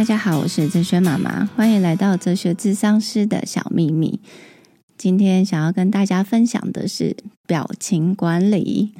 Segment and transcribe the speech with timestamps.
[0.00, 4.18] 大家好，我是哲学妈妈，欢迎来到哲学智商师的小秘密。
[4.96, 7.14] 今天想要跟大家分享的是
[7.46, 8.94] 表情管理，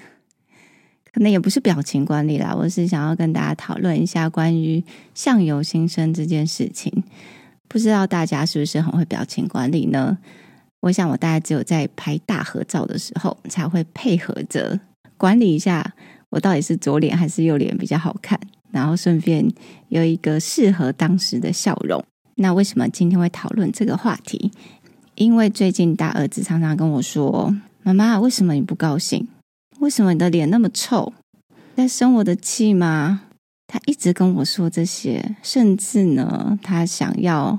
[1.11, 6.93] 可能也不是表情管理啦，我是想要跟大家讨论一下关于相由心生这件事情。
[7.67, 10.19] 不知道大家是不是很会表情管理呢？
[10.81, 14.79] 我想我大概只有在拍大合照的时候才会配合着
[15.17, 15.95] 管理一下，
[16.29, 18.39] 我到底是左脸还是右脸比较好看。
[18.71, 19.47] 然后顺便
[19.89, 22.03] 有一个适合当时的笑容。
[22.37, 24.51] 那为什么今天会讨论这个话题？
[25.17, 29.29] 因为最近大儿子常常跟我说：“妈妈，为什么你不高兴？
[29.81, 31.13] 为什么你的脸那么臭？
[31.77, 33.23] 在生我的气吗？”
[33.69, 37.59] 他一直跟我说这些，甚至呢，他想要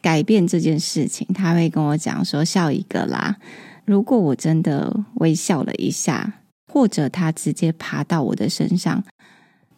[0.00, 3.36] 改变这件事情，他会跟我讲说：“笑一个啦。”
[3.84, 6.40] 如果我真的微笑了一下，
[6.72, 9.04] 或者他直接爬到我的身上。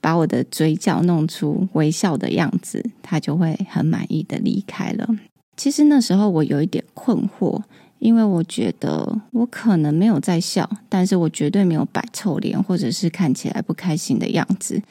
[0.05, 5.09] 把我的嘴角弄出微笑的样子，他就会很满意的离开了。
[5.57, 7.63] 其实那时候我有一点困惑，
[8.01, 14.83] 因为我觉得我可能没有在笑，但是我绝对没有摆臭脸或者是看起来不开心的样子。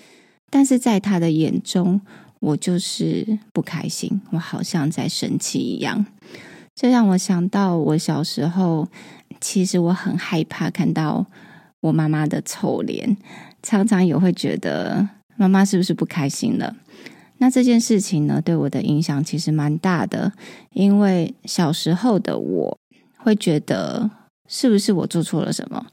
[0.50, 2.02] 但是在他的眼中，
[2.40, 6.04] 我就是不开心，我好像在生气一样。
[6.74, 8.88] 这让我想到我小时候，
[9.40, 11.28] 其实我很害怕看到
[11.82, 13.16] 我妈妈的臭脸。
[13.64, 16.76] 常常也会觉得妈妈是不是不开心了？
[17.40, 20.32] 那这件事情呢，对我的影响其实蛮大的。
[20.72, 22.78] 因为小时候的我
[23.18, 24.10] 会觉得
[24.48, 25.88] 是不是我做错了什么？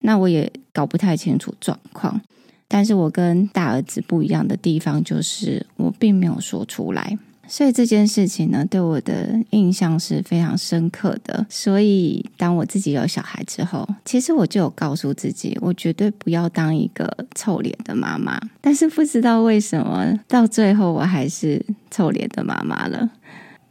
[0.00, 2.20] 那我也搞不太清楚状况。
[2.68, 7.18] 但是我跟大儿子不一样的地方就是，我并没有说出来。
[7.46, 11.46] 所以这件事情呢，对我的印象是非常深刻的。
[11.48, 18.40] 所以当我自己有小孩之后，其实我就有告诉自己，我绝对不要当一个臭脸的妈妈。
[18.60, 23.10] 但是不知道为什么，到最后我还是臭脸的妈妈了。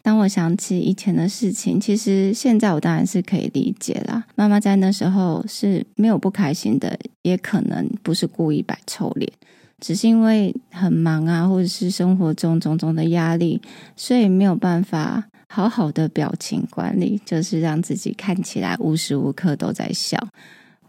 [0.01, 4.23] 当我想起以前的事情，其实现在我当然是可以理解啦。
[4.35, 9.31] 妈妈在那时候是没有不开心的，也可能不是故意摆臭脸。
[9.83, 13.61] 只是因为很忙啊，或者是生活中种种的压力，
[13.97, 20.17] 所以没有办法好好的表情管理，就是让自己看起来无时无刻都在笑。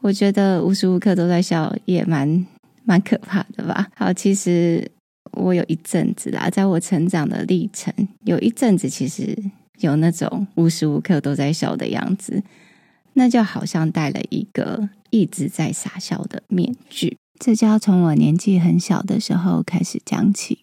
[0.01, 2.47] 我觉得无时无刻都在笑也蛮
[2.85, 3.89] 蛮可怕的吧。
[3.97, 4.89] 好，其实
[5.33, 7.93] 我有一阵子啦，在我成长的历程，
[8.25, 9.37] 有一阵子其实
[9.81, 12.41] 有那种无时无刻都在笑的样子，
[13.15, 17.17] 那就好像戴了一个一直在傻笑的面具。
[17.39, 20.61] 这就要从我年纪很小的时候开始讲起。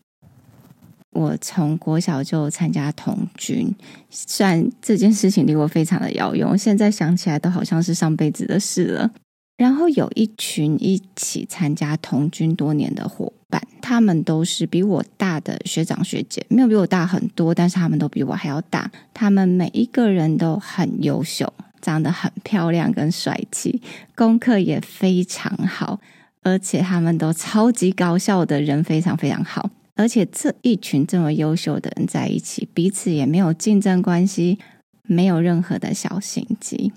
[1.11, 3.75] 我从国小就参加童军，
[4.09, 9.11] 虽然这件事情离我非常的遥远，我现在想起来都好像是上辈子的事了。
[9.57, 18.89] 然后有一群一起参加童军多年的伙伴，他们都是比我大的学长学姐，没有比我大很多，但是他们都比我还要大。
[19.13, 23.81] 他们每一个人都很优秀，长得很漂亮跟帅气，
[24.15, 25.99] 功课也非常好。
[26.43, 29.69] 而且他们都超级搞笑的人，非常非常好。
[29.95, 34.57] 而且这一群这么优秀的人在一起，彼此也没有竞争关系，
[35.03, 36.91] 没有任何的小心机。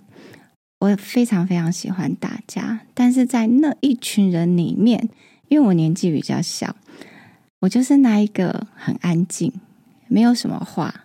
[0.81, 5.09] 我非常非常喜欢大家，但是在那一群人里面，
[5.49, 6.75] 因为我年纪比较小，
[7.61, 9.53] 我就是那一个很安静，
[10.09, 11.05] 没有什么话。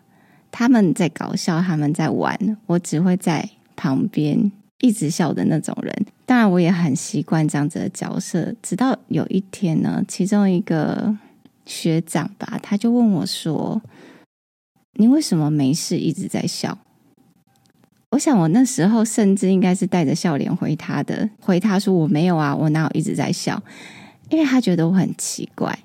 [0.51, 4.51] 他们在搞笑，他们在玩，我只会在旁边。
[4.81, 8.53] 一直笑的那种人，当然我也很习惯这样子的角色。
[8.61, 11.17] 直到有一天呢，其中一个
[11.65, 13.81] 学长吧，他就问我说
[14.99, 16.77] ：“你为什么没事一直在笑？”
[18.11, 23.59] 我想我那时候甚至应该是带着笑脸回他的，回他说：“我没有啊，我哪有一直在笑？”
[24.29, 25.79] 因为他觉得我很奇怪，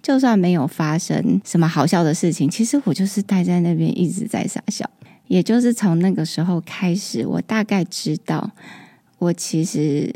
[0.00, 4.88] 就算没有发生什么好笑的事情，其实我就是待在那边一直在傻笑。
[5.26, 8.48] 也就是从那个时候开始，我大概知道
[9.22, 10.12] 我其实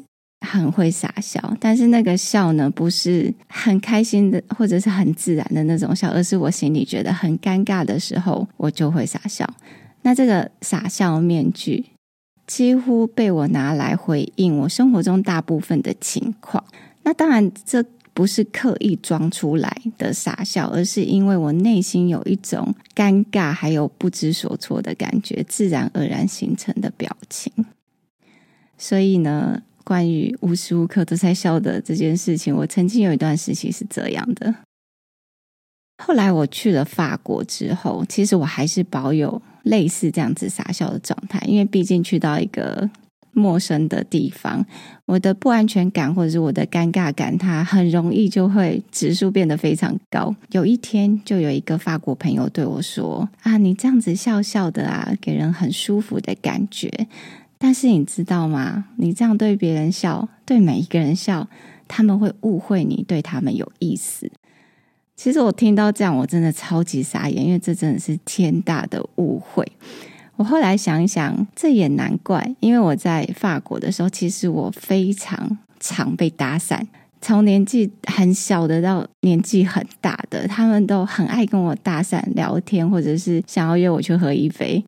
[0.46, 9.48] 很会傻笑，但是那个笑呢，不是很开心的，或者是很自然的那种笑，而是我心里觉得很尴尬的时候，我就会傻笑。
[10.02, 11.84] 那这个傻笑面具
[12.46, 16.64] 几乎被我拿来回应我生活中大部分的情况。
[17.04, 17.84] 那当然这。
[18.16, 27.52] 不是刻意装出来的傻笑，而是因为我内心有一种尴尬，还有不知所措的感觉，自然而然形成的表情。
[28.78, 34.54] 所以呢，关于无时无刻都在笑的这件事情，我曾经有一段时期是这样的。
[36.02, 42.90] 后来我去了法国之后，其实我还是保有类似这样子傻笑的状态，因为毕竟去到一个
[43.32, 44.62] 陌生的地方，
[45.06, 50.36] 我的不安全感或者是我的尴尬感，它很容易就会指数变得非常高。
[50.50, 56.90] 有一天，就有一个法国朋友对我说：“啊，你这样子笑笑的啊，给人很舒服的感觉。
[57.58, 58.86] 但是你知道吗？
[58.96, 61.48] 你这样对别人笑，对每一个人笑，
[61.88, 64.30] 他们会误会你对他们有意思。”
[65.16, 69.66] 其实我听到这样，我真的超级傻眼，因为这真的是天大的误会。
[70.36, 76.78] 我后来想一想，这也难怪，因为我在法国的时候，其实我非常常被搭讪，
[77.22, 84.84] 从年纪很小的到年纪很大的，他们都很爱跟我搭讪聊天，或者是想要约我去喝一杯。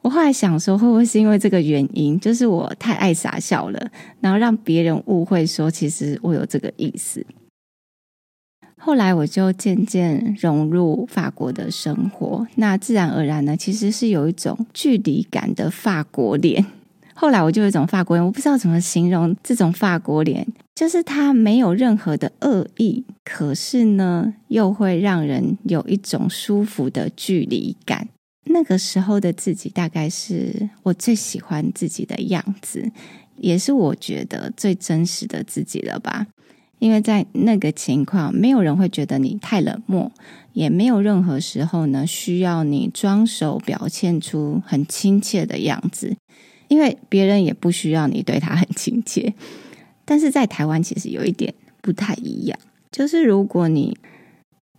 [0.00, 3.90] 我后来想说，会不会是因为这个原因，就是我太爱傻笑了，
[4.20, 7.26] 然后让别人误会说，其实我有这个意思。
[8.80, 16.64] 后来我就渐渐融入法国的生活，那自然而然呢，其实是有一种距离感的法国脸。
[17.12, 20.46] 后来我就有一种法国脸，我不知道怎么形容这种法国脸，
[20.76, 28.08] 就是它没有任何的恶意，可是呢，又会让人有一种舒服的距离感。
[28.48, 32.90] 那个时候的自己，大概是我最喜欢自己的样子，
[33.36, 36.26] 也是我觉得最真实的自己了吧。
[36.78, 40.12] 因为在那个情况，没有人会觉得你太冷漠，
[40.52, 46.16] 也没有任何时候呢需要你装手，表现出很亲切的样子。
[46.68, 49.34] 因为别人也不需要你对他很亲切。
[50.04, 52.58] 但是在台湾，其实有一点不太一样，
[52.92, 53.98] 就是如果你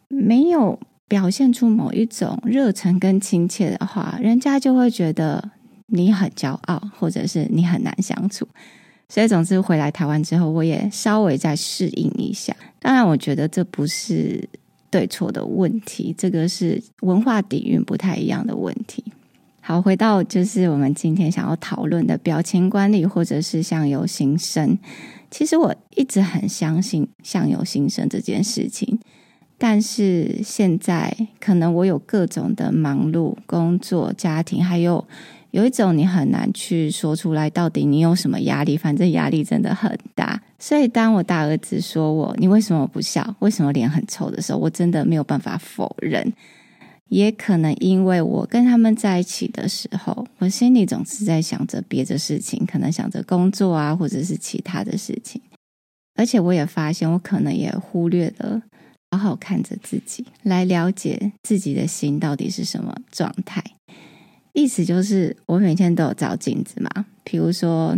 [0.07, 0.80] 没有
[1.10, 5.52] 表现出某一种热忱跟亲切的话，人家就会觉得
[5.88, 8.48] 你很骄傲，或者是你很难相处。
[9.10, 12.56] 所以，总之回来台湾之后，我也稍微再适应一下。
[12.80, 14.48] 当然，我觉得这不是
[14.92, 19.04] 对错的问题，这个是文化底蕴不太一样的问题。
[19.62, 24.78] 好，回到就是我们今天想要讨论的表情管理，或者是相由心生。
[25.32, 29.00] 其实我一直很相信相由心生这件事情，
[29.60, 35.06] 但是现在可能我有各种的忙碌、工作、家庭，还有。
[35.52, 38.78] 有一种你很难去说出来，到底你有什么压力？
[38.78, 40.40] 反正压力真的很大。
[40.60, 43.36] 所以当我大儿子说我你为什么不笑？
[43.40, 46.32] 为什么脸很臭的时候，我真的没有办法否认。
[47.08, 55.42] 也可能因为我跟他们在一起的时候，我心里总是在想着别的事情，可能想着工作啊，或者是其他的事情。
[56.16, 58.62] 而且我也发现，我可能也忽略了
[59.12, 63.64] 好好看着自己，来了解自己的心到底是什么状态。
[64.54, 67.06] 意思就是，我每天都有照镜子嘛。
[67.24, 67.98] 比如说，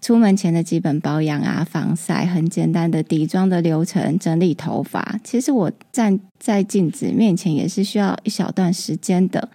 [0.00, 5.20] 出门前的基本保养啊，防晒，很简单的底妆的流程，整理头发。
[5.22, 9.50] 其实我站在镜子面前也是需要一小段时间的。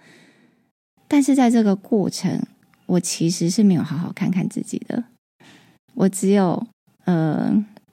[1.08, 2.40] 但是在这个过程，
[2.86, 5.04] 我其实是没有好好看看自己的。
[5.94, 6.66] 我只有
[7.04, 7.52] 呃，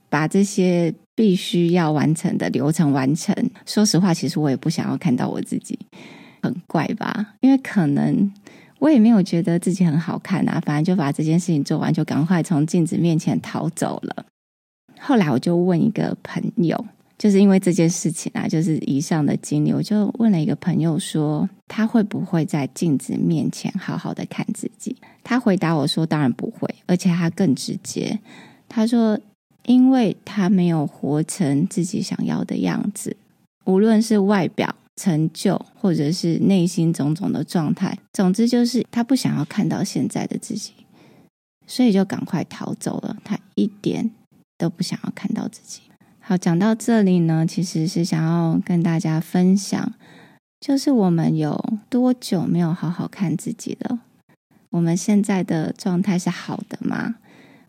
[0.09, 3.35] 把这些必须要完成的流程完成。
[3.65, 5.77] 说实话，其实我也不想要看到我自己。
[6.41, 7.35] 很怪吧？
[7.41, 8.31] 因为可能
[8.79, 14.25] 我也没有觉得自己很好看啊，反正就把这件事情做完，就赶快从镜子面前逃走了。
[15.01, 16.85] 后来我就问一个朋友，
[17.17, 24.95] 就是因为这件事情啊，就是以上的经历，我就问了一个朋友说，他会不会在镜子面前好好的看自己？
[25.25, 28.17] 他回答我说，当然不会，而且他更直接，
[28.69, 29.19] 他说，
[29.65, 33.15] 因为他没有活成自己想要的样子，
[33.65, 34.75] 无论是外表。
[35.01, 40.73] 成就，或者是内心种种的状态，总之就是他不想要看到现在的自己，
[41.65, 43.15] 所以就赶快逃走了。
[43.23, 44.11] 他一点
[44.57, 45.79] 都不想要看到自己。
[46.19, 49.93] 好，讲到这里呢，其实是想要跟大家分享，
[50.59, 54.01] 就是我们有多久没有好好看自己了？
[54.71, 57.15] 我们现在的状态是好的吗？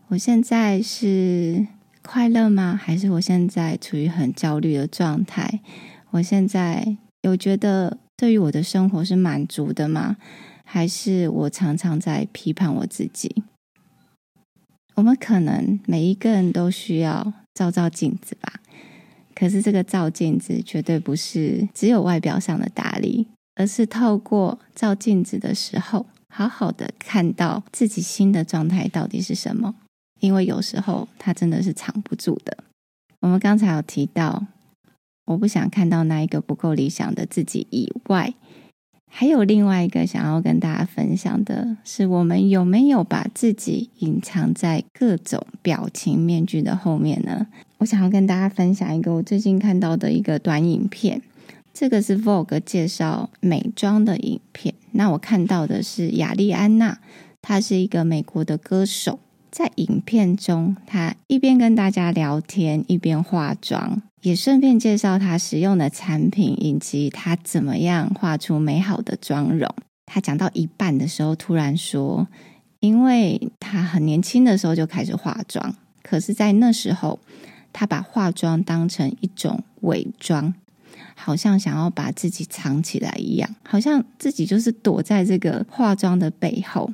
[0.09, 1.65] 我现在是
[2.03, 2.79] 快乐吗？
[2.81, 5.61] 还是我现在处于很焦虑的状态？
[6.11, 6.97] 我现在。
[7.23, 10.17] 有觉得对于我的生活是满足的吗？
[10.65, 13.43] 还是我常常在批判我自己？
[14.95, 18.61] 我们可能每一个人都需要照照镜子吧。
[19.35, 29.75] 可是这个照镜子绝对不是只有外表上的打理，而是透过照镜子的时候，好好的看到自己心的状态到底是什么。
[30.21, 32.57] 因为有时候它真的是藏不住的。
[33.21, 34.47] 我们刚才有提到。
[35.27, 38.35] 我不想看到那一个不够理想的自己以外，
[39.09, 47.47] 还有另外一个想要跟大家分享的是，我们有没有把自己隐藏在各种表情面具的后面呢？
[47.79, 51.23] 我想要跟大家分享一个我最近看到的一个短影片，
[51.73, 54.75] 这个是 Vogue 介绍美妆的影片。
[54.91, 56.99] 那我看到的是亚丽安娜
[57.41, 59.21] 她是一个美国的歌手。
[59.51, 69.69] 在影片中，他一边跟大家聊天，一边化妆，也顺便介绍他使用的产品以及他怎么样画出美好的妆容。
[70.07, 72.27] 他讲到一半的时候，突然说
[72.81, 77.19] ：“因为他很年轻的时候就开始化妆，可是，在那时候，
[77.73, 80.55] 他把化妆当成一种伪装，
[81.15, 86.89] 好像想要把自己藏起来一样，好像自己就是躲在这个化妆的背后。”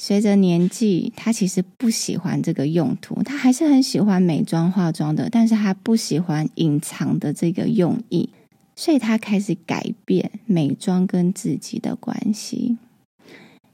[0.00, 8.30] 随着年纪，他其实不喜欢这个用途，他还是很喜欢美妆化妆的，但是他不喜欢隐藏的这个用意，
[8.76, 12.78] 所以他开始改变美妆跟自己的关系。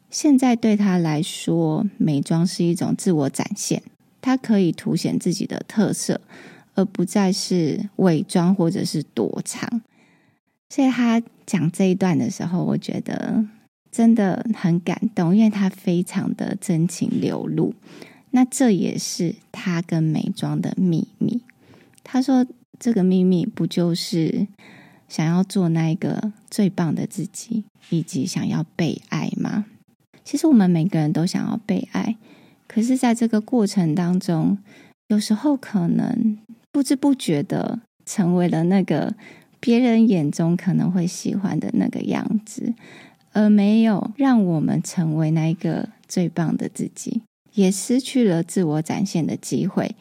[0.09, 3.83] 现在对他来说，美妆是一种自我展现，
[4.23, 6.23] 它可以凸显自己的特色，
[6.75, 9.83] 而不再是伪装或者是躲藏。
[10.71, 13.45] 所以他讲这一段的时候，我觉得。
[13.95, 17.73] 真的很感动，因为他非常的真情流露。
[18.33, 21.41] 那这也是他跟美妆的秘密。
[22.03, 22.45] 他说
[22.81, 24.49] ：“这个秘密不就是
[25.09, 29.67] 想要做那一个最棒的自己，以及想要被爱吗？”
[30.25, 32.17] 其实我们每个人都想要被爱，
[32.67, 34.59] 可是在这个过程当中，
[35.07, 36.37] 有时候可能
[36.73, 39.15] 不知不觉的成为了那个
[39.61, 42.75] 别人眼中可能会喜欢的那个样子。
[43.35, 47.21] 而没有让我们成为那一个最棒的自己，
[47.53, 49.95] 也失去了自我展现的机会。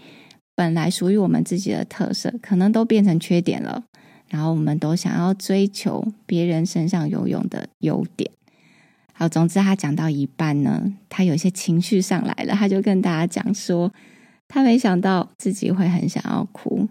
[0.56, 3.84] 本来属于我们自己的特色，可能都变成缺点了。
[4.30, 8.32] 然后我们都想要追求别人身上有用的优点。
[9.14, 13.92] 好，总之他讲到一半呢，他有些情绪上来了，他就跟大家讲说，
[14.48, 16.88] 他没想到自己会很想要哭，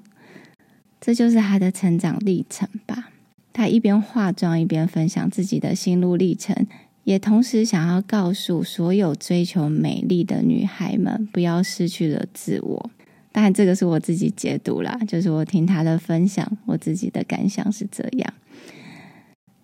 [1.01, 3.12] 这就是他的成长历程吧。
[3.53, 6.67] 他一边化妆一边分享自己的心路历程，
[7.05, 12.91] 也同时想要告诉所有追求美丽的女孩们，不要失去了自我。
[13.31, 18.35] 当然，这个是我自己解读啦，就是我听他的分享，我自己的感想是这样。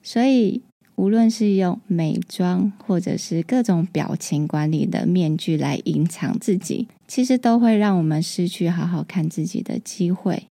[0.03, 0.63] 所以，
[0.97, 10.45] 无论是用美妆，或者是各种表情管理的面具来隐藏自己，其实都会让我们失去好好看自己的机会。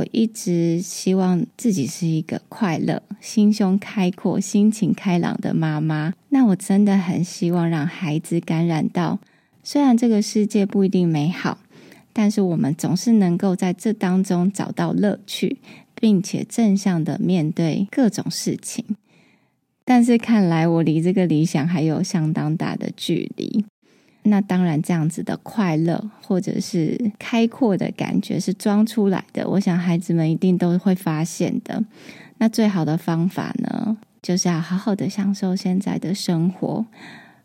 [0.00, 6.14] 我一直希望自己是一个快乐、心胸开阔、心情开朗的妈妈。
[6.30, 9.18] 那我真的很希望让孩子感染到，
[9.62, 11.58] 虽然这个世界不一定美好，
[12.14, 15.58] 但是我们总是能够在这当中找到乐趣，
[15.94, 18.82] 并且正向的面对各种事情。
[19.84, 23.66] 但是看来我离这个理想还有相当大的距离。
[24.22, 29.48] 那当然，这样子的快乐或者是开阔的感觉是装出来的。
[29.48, 31.82] 我想孩子们一定都会发现的。
[32.38, 36.84] 那最好的方法呢，就是要好好的享受现在的生活。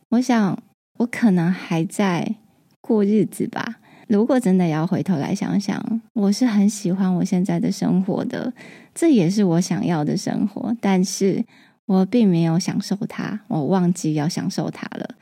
[0.10, 0.62] 我想，
[0.98, 2.36] 我可能还在
[2.82, 3.80] 过日子吧。
[4.08, 8.54] 如果真的要回头来想想，我是很喜欢我现在的生活的，
[8.94, 10.76] 这也是我想要的生活。
[10.80, 11.44] 但是
[11.88, 15.16] 我并没有享受它，我忘记要享受它了。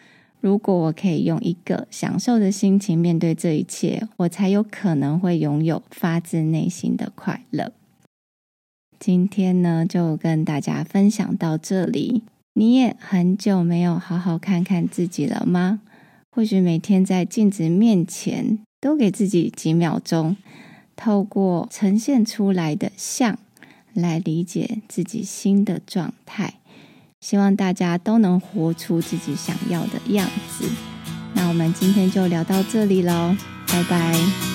[0.43, 7.71] 如果我可以用一个享受的心情面对这一切，我才有可能会拥有发自内心的快乐。
[8.99, 12.23] 今天呢，就跟大家分享到这里。
[12.55, 15.79] 你也很久没有好好看看自己了吗？
[16.35, 20.35] 或许每天在镜子面前，都给自己几秒钟，
[20.97, 23.39] 透过呈现出来的像
[23.93, 26.55] 来理解自己新的状态。
[27.23, 30.27] 希望大家都能活出自己想要的样
[30.59, 30.69] 子。
[31.33, 33.33] 那我们今天就聊到这里喽，
[33.65, 34.52] 拜拜。